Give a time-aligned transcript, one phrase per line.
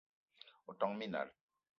[0.65, 1.29] O ton minal